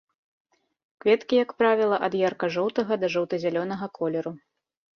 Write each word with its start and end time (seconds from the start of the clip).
Кветкі, 1.05 1.35
як 1.43 1.53
правіла, 1.59 2.01
ад 2.09 2.17
ярка-жоўтага 2.23 2.93
да 3.05 3.13
жоўта-зялёнага 3.17 3.85
колеру. 4.03 4.31